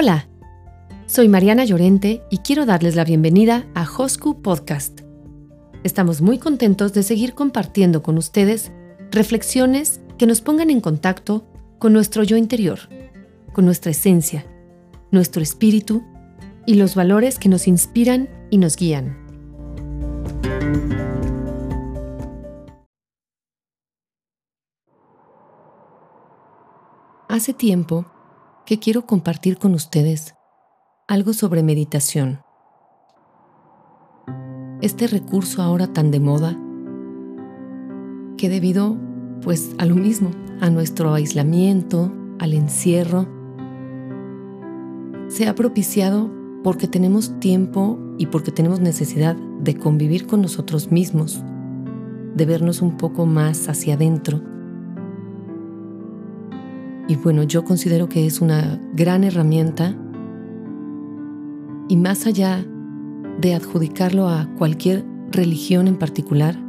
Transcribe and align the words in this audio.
Hola, 0.00 0.28
soy 1.06 1.26
Mariana 1.26 1.64
Llorente 1.64 2.22
y 2.30 2.38
quiero 2.38 2.66
darles 2.66 2.94
la 2.94 3.02
bienvenida 3.02 3.66
a 3.74 3.82
Hosku 3.82 4.42
Podcast. 4.42 5.00
Estamos 5.82 6.20
muy 6.20 6.38
contentos 6.38 6.92
de 6.92 7.02
seguir 7.02 7.34
compartiendo 7.34 8.00
con 8.00 8.16
ustedes 8.16 8.70
reflexiones 9.10 10.00
que 10.16 10.26
nos 10.26 10.40
pongan 10.40 10.70
en 10.70 10.80
contacto 10.80 11.48
con 11.80 11.92
nuestro 11.92 12.22
yo 12.22 12.36
interior, 12.36 12.78
con 13.52 13.64
nuestra 13.64 13.90
esencia, 13.90 14.46
nuestro 15.10 15.42
espíritu 15.42 16.04
y 16.64 16.74
los 16.74 16.94
valores 16.94 17.40
que 17.40 17.48
nos 17.48 17.66
inspiran 17.66 18.28
y 18.50 18.58
nos 18.58 18.76
guían. 18.76 19.18
Hace 27.28 27.52
tiempo 27.52 28.06
que 28.68 28.78
quiero 28.78 29.06
compartir 29.06 29.56
con 29.56 29.72
ustedes 29.72 30.34
algo 31.06 31.32
sobre 31.32 31.62
meditación. 31.62 32.42
Este 34.82 35.06
recurso 35.06 35.62
ahora 35.62 35.86
tan 35.94 36.10
de 36.10 36.20
moda 36.20 36.54
que 38.36 38.50
debido 38.50 38.98
pues 39.40 39.70
a 39.78 39.86
lo 39.86 39.94
mismo, 39.94 40.32
a 40.60 40.68
nuestro 40.68 41.14
aislamiento, 41.14 42.12
al 42.38 42.52
encierro, 42.52 43.26
se 45.28 45.48
ha 45.48 45.54
propiciado 45.54 46.30
porque 46.62 46.88
tenemos 46.88 47.40
tiempo 47.40 47.98
y 48.18 48.26
porque 48.26 48.52
tenemos 48.52 48.80
necesidad 48.80 49.34
de 49.34 49.78
convivir 49.78 50.26
con 50.26 50.42
nosotros 50.42 50.92
mismos, 50.92 51.42
de 52.34 52.44
vernos 52.44 52.82
un 52.82 52.98
poco 52.98 53.24
más 53.24 53.66
hacia 53.70 53.94
adentro. 53.94 54.42
Y 57.08 57.16
bueno, 57.16 57.42
yo 57.42 57.64
considero 57.64 58.06
que 58.06 58.26
es 58.26 58.42
una 58.42 58.78
gran 58.92 59.24
herramienta. 59.24 59.96
Y 61.88 61.96
más 61.96 62.26
allá 62.26 62.62
de 63.40 63.54
adjudicarlo 63.54 64.28
a 64.28 64.46
cualquier 64.58 65.06
religión 65.30 65.88
en 65.88 65.96
particular, 65.96 66.62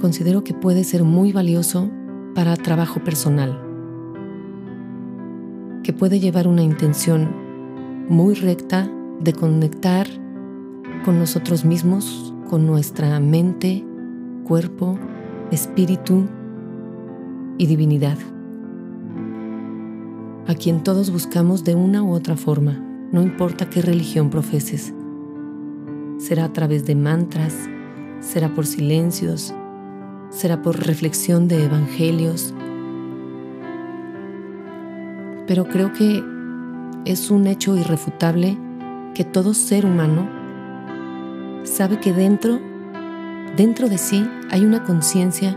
considero 0.00 0.44
que 0.44 0.54
puede 0.54 0.82
ser 0.82 1.04
muy 1.04 1.30
valioso 1.30 1.90
para 2.34 2.56
trabajo 2.56 3.04
personal, 3.04 3.60
que 5.82 5.92
puede 5.92 6.18
llevar 6.18 6.48
una 6.48 6.62
intención 6.62 7.28
muy 8.08 8.34
recta 8.34 8.90
de 9.20 9.34
conectar 9.34 10.06
con 11.04 11.18
nosotros 11.18 11.66
mismos, 11.66 12.34
con 12.48 12.66
nuestra 12.66 13.20
mente, 13.20 13.84
cuerpo, 14.44 14.98
espíritu 15.50 16.26
y 17.58 17.66
divinidad, 17.66 18.18
a 20.46 20.54
quien 20.54 20.82
todos 20.84 21.10
buscamos 21.10 21.64
de 21.64 21.74
una 21.74 22.02
u 22.02 22.12
otra 22.12 22.36
forma, 22.36 22.80
no 23.12 23.22
importa 23.22 23.68
qué 23.68 23.82
religión 23.82 24.30
profeses. 24.30 24.92
Será 26.18 26.44
a 26.44 26.52
través 26.52 26.86
de 26.86 26.94
mantras, 26.94 27.54
será 28.20 28.54
por 28.54 28.66
silencios, 28.66 29.54
será 30.30 30.62
por 30.62 30.86
reflexión 30.86 31.48
de 31.48 31.64
evangelios, 31.64 32.54
pero 35.46 35.64
creo 35.66 35.92
que 35.92 36.22
es 37.04 37.30
un 37.30 37.46
hecho 37.46 37.76
irrefutable 37.76 38.58
que 39.14 39.24
todo 39.24 39.54
ser 39.54 39.86
humano 39.86 40.28
sabe 41.62 42.00
que 42.00 42.12
dentro, 42.12 42.60
dentro 43.56 43.88
de 43.88 43.98
sí 43.98 44.28
hay 44.50 44.64
una 44.64 44.84
conciencia 44.84 45.56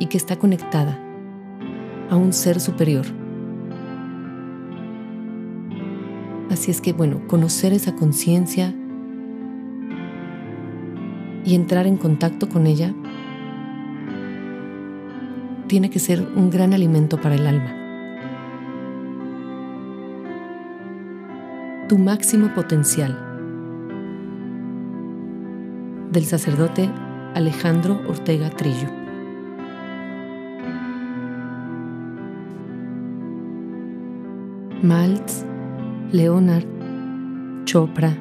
y 0.00 0.06
que 0.06 0.16
está 0.16 0.36
conectada 0.36 0.98
a 2.10 2.16
un 2.16 2.32
ser 2.32 2.58
superior. 2.58 3.06
Así 6.50 6.72
es 6.72 6.80
que, 6.80 6.92
bueno, 6.92 7.20
conocer 7.28 7.72
esa 7.72 7.94
conciencia 7.94 8.74
y 11.44 11.54
entrar 11.54 11.86
en 11.86 11.96
contacto 11.96 12.48
con 12.48 12.66
ella 12.66 12.92
tiene 15.68 15.88
que 15.90 16.00
ser 16.00 16.26
un 16.34 16.50
gran 16.50 16.74
alimento 16.74 17.20
para 17.20 17.36
el 17.36 17.46
alma. 17.46 17.76
Tu 21.88 21.96
máximo 21.98 22.52
potencial. 22.54 23.16
Del 26.10 26.24
sacerdote 26.24 26.90
Alejandro 27.34 28.00
Ortega 28.08 28.50
Trillo. 28.50 28.99
Maltz, 34.82 35.44
Leonard, 36.10 36.64
Chopra 37.66 38.16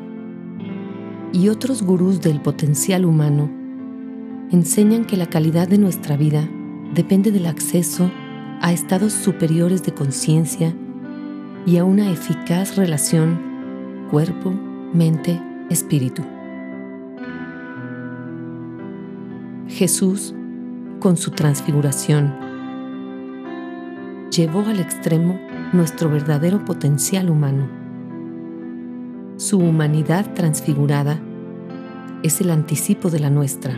y 1.31 1.47
otros 1.47 1.81
gurús 1.81 2.19
del 2.19 2.41
potencial 2.41 3.05
humano 3.05 3.49
enseñan 4.51 5.05
que 5.05 5.15
la 5.15 5.27
calidad 5.27 5.69
de 5.69 5.77
nuestra 5.77 6.17
vida 6.17 6.49
depende 6.93 7.31
del 7.31 7.45
acceso 7.45 8.11
a 8.61 8.73
estados 8.73 9.13
superiores 9.13 9.83
de 9.83 9.93
conciencia 9.93 10.75
y 11.65 11.77
a 11.77 11.85
una 11.85 12.11
eficaz 12.11 12.75
relación 12.75 14.07
cuerpo, 14.11 14.51
mente, 14.93 15.41
espíritu. 15.69 16.23
Jesús, 19.69 20.35
con 20.99 21.15
su 21.15 21.31
transfiguración, 21.31 22.33
llevó 24.29 24.59
al 24.67 24.81
extremo 24.81 25.39
nuestro 25.73 26.09
verdadero 26.09 26.65
potencial 26.65 27.29
humano. 27.29 27.67
Su 29.37 29.59
humanidad 29.59 30.33
transfigurada 30.33 31.19
es 32.23 32.41
el 32.41 32.49
anticipo 32.49 33.09
de 33.09 33.19
la 33.19 33.29
nuestra, 33.29 33.77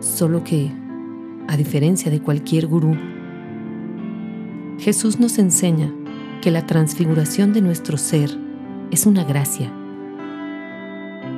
solo 0.00 0.42
que 0.44 0.72
a 1.46 1.56
diferencia 1.56 2.10
de 2.10 2.20
cualquier 2.20 2.66
gurú. 2.66 2.96
Jesús 4.78 5.20
nos 5.20 5.38
enseña 5.38 5.92
que 6.40 6.50
la 6.50 6.66
transfiguración 6.66 7.52
de 7.52 7.60
nuestro 7.60 7.98
ser 7.98 8.30
es 8.90 9.04
una 9.04 9.24
gracia, 9.24 9.70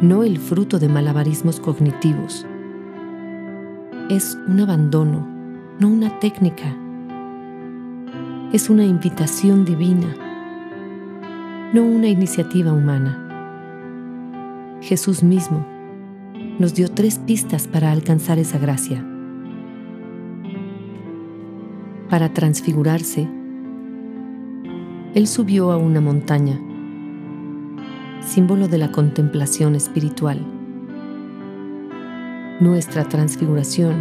no 0.01 0.23
el 0.23 0.39
fruto 0.39 0.79
de 0.79 0.89
malabarismos 0.89 1.59
cognitivos. 1.59 2.47
Es 4.09 4.39
un 4.47 4.61
abandono, 4.61 5.27
no 5.81 5.89
una 5.89 6.21
técnica. 6.21 6.84
Es 8.55 8.71
una 8.71 8.85
invitación 8.85 9.65
divina, 9.65 10.07
no 11.75 11.83
una 11.83 12.07
iniciativa 12.07 12.73
humana. 12.73 13.19
Jesús 14.81 15.25
mismo 15.25 15.67
nos 16.61 16.73
dio 16.73 16.89
tres 16.89 17.19
pistas 17.19 17.67
para 17.67 17.91
alcanzar 17.91 18.39
esa 18.39 18.59
gracia 18.59 19.05
para 22.15 22.33
transfigurarse, 22.33 23.29
Él 25.17 25.27
subió 25.27 25.73
a 25.73 25.77
una 25.77 26.01
montaña, 26.01 26.61
símbolo 28.21 28.69
de 28.69 28.79
la 28.79 28.93
contemplación 28.93 29.75
espiritual. 29.75 30.39
Nuestra 32.61 33.03
transfiguración, 33.03 33.97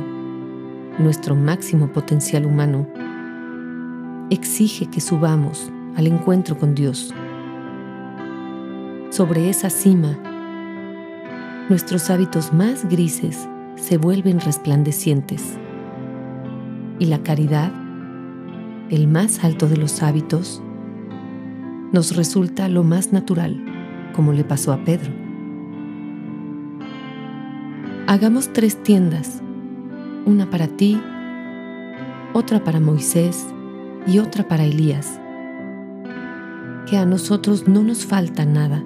nuestro 0.99 1.35
máximo 1.35 1.91
potencial 1.91 2.45
humano, 2.45 2.87
exige 4.33 4.87
que 4.87 5.01
subamos 5.01 5.71
al 5.95 6.07
encuentro 6.07 6.57
con 6.57 6.75
Dios. 6.75 7.13
Sobre 9.09 9.49
esa 9.49 9.69
cima, 9.69 10.17
nuestros 11.69 12.09
hábitos 12.09 12.51
más 12.51 12.89
grises 12.89 13.47
se 13.75 13.97
vuelven 13.97 14.39
resplandecientes 14.39 15.57
y 16.99 17.05
la 17.05 17.21
caridad 17.21 17.71
el 18.89 19.07
más 19.07 19.43
alto 19.43 19.67
de 19.67 19.77
los 19.77 20.03
hábitos, 20.03 20.61
nos 21.91 22.15
resulta 22.15 22.67
lo 22.67 22.83
más 22.83 23.13
natural, 23.13 23.63
como 24.13 24.33
le 24.33 24.43
pasó 24.43 24.71
a 24.71 24.83
Pedro. 24.83 25.11
Hagamos 28.07 28.51
tres 28.53 28.81
tiendas, 28.83 29.41
una 30.25 30.49
para 30.49 30.67
ti, 30.67 31.01
otra 32.33 32.63
para 32.63 32.79
Moisés 32.79 33.47
y 34.05 34.19
otra 34.19 34.47
para 34.47 34.63
Elías, 34.63 35.19
que 36.85 36.97
a 36.97 37.05
nosotros 37.05 37.67
no 37.67 37.83
nos 37.83 38.05
falta 38.05 38.45
nada. 38.45 38.83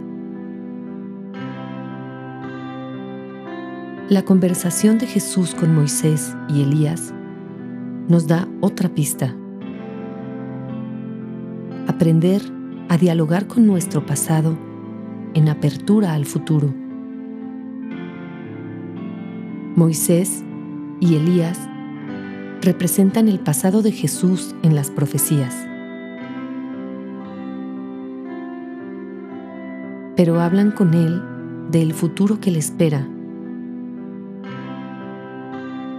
La 4.10 4.24
conversación 4.24 4.98
de 4.98 5.08
Jesús 5.08 5.54
con 5.54 5.76
Moisés 5.76 6.36
y 6.48 6.62
Elías 6.62 7.14
nos 8.08 8.28
da 8.28 8.48
otra 8.62 8.90
pista 8.90 9.36
aprender 11.88 12.42
a 12.90 12.98
dialogar 12.98 13.48
con 13.48 13.66
nuestro 13.66 14.06
pasado 14.06 14.58
en 15.34 15.50
apertura 15.50 16.14
al 16.14 16.26
futuro. 16.26 16.74
Moisés 19.76 20.44
y 21.00 21.16
Elías 21.16 21.60
representan 22.62 23.28
el 23.28 23.40
pasado 23.40 23.82
de 23.82 23.92
Jesús 23.92 24.56
en 24.64 24.76
las 24.76 24.90
profecías. 24.90 25.56
Pero 30.16 30.40
hablan 30.42 30.72
con 30.72 30.94
él 30.94 31.22
del 31.72 31.94
futuro 31.94 32.40
que 32.40 32.52
le 32.52 32.60
espera, 32.60 33.08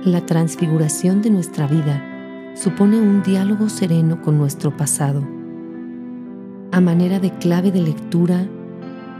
la 0.04 0.24
transfiguración 0.24 1.22
de 1.22 1.30
nuestra 1.30 1.66
vida 1.66 2.02
supone 2.54 3.00
un 3.00 3.22
diálogo 3.22 3.68
sereno 3.68 4.22
con 4.22 4.38
nuestro 4.38 4.76
pasado, 4.76 5.22
a 6.72 6.80
manera 6.80 7.20
de 7.20 7.30
clave 7.32 7.70
de 7.70 7.82
lectura 7.82 8.46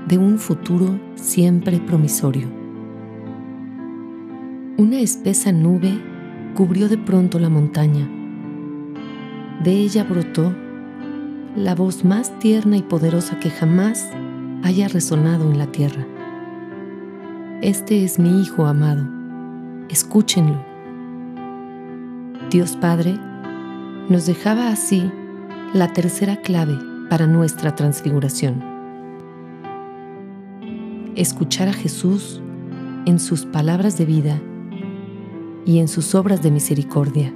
de 0.06 0.18
un 0.18 0.38
futuro 0.38 0.98
siempre 1.16 1.78
promisorio. 1.78 2.48
Una 4.76 5.00
espesa 5.00 5.52
nube 5.52 6.00
cubrió 6.58 6.88
de 6.88 6.98
pronto 6.98 7.38
la 7.38 7.48
montaña. 7.48 8.10
De 9.62 9.70
ella 9.70 10.02
brotó 10.02 10.52
la 11.54 11.76
voz 11.76 12.04
más 12.04 12.36
tierna 12.40 12.76
y 12.76 12.82
poderosa 12.82 13.38
que 13.38 13.48
jamás 13.48 14.10
haya 14.64 14.88
resonado 14.88 15.48
en 15.52 15.56
la 15.56 15.68
tierra. 15.68 16.04
Este 17.62 18.02
es 18.02 18.18
mi 18.18 18.42
Hijo 18.42 18.66
amado, 18.66 19.06
escúchenlo. 19.88 20.60
Dios 22.50 22.74
Padre 22.74 23.16
nos 24.08 24.26
dejaba 24.26 24.72
así 24.72 25.08
la 25.74 25.92
tercera 25.92 26.38
clave 26.38 26.76
para 27.08 27.28
nuestra 27.28 27.76
transfiguración. 27.76 28.64
Escuchar 31.14 31.68
a 31.68 31.72
Jesús 31.72 32.42
en 33.06 33.20
sus 33.20 33.46
palabras 33.46 33.96
de 33.96 34.06
vida 34.06 34.40
y 35.68 35.80
en 35.80 35.86
sus 35.86 36.14
obras 36.14 36.42
de 36.42 36.50
misericordia. 36.50 37.30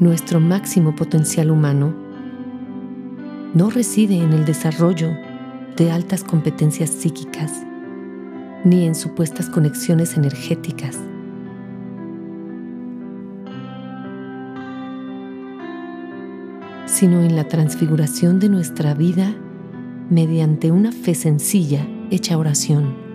Nuestro 0.00 0.40
máximo 0.40 0.96
potencial 0.96 1.52
humano 1.52 1.94
no 3.54 3.70
reside 3.70 4.16
en 4.16 4.32
el 4.32 4.44
desarrollo 4.44 5.16
de 5.76 5.92
altas 5.92 6.24
competencias 6.24 6.90
psíquicas, 6.90 7.64
ni 8.64 8.86
en 8.86 8.96
supuestas 8.96 9.48
conexiones 9.48 10.16
energéticas 10.16 10.98
sino 16.86 17.22
en 17.22 17.36
la 17.36 17.44
transfiguración 17.44 18.40
de 18.40 18.48
nuestra 18.48 18.94
vida 18.94 19.32
mediante 20.10 20.72
una 20.72 20.90
fe 20.90 21.14
sencilla 21.14 21.86
hecha 22.10 22.36
oración. 22.36 23.09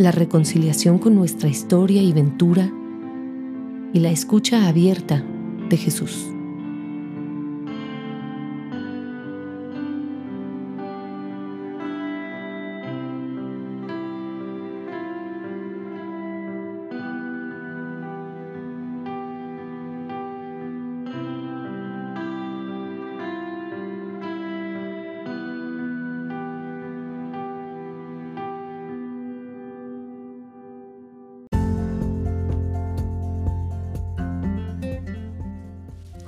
La 0.00 0.12
reconciliación 0.12 0.98
con 0.98 1.14
nuestra 1.14 1.50
historia 1.50 2.00
y 2.00 2.14
ventura 2.14 2.72
y 3.92 4.00
la 4.00 4.10
escucha 4.10 4.66
abierta 4.66 5.22
de 5.68 5.76
Jesús. 5.76 6.26